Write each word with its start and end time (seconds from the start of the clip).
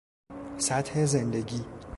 سطح 0.57 1.05
زندگی 1.05 1.65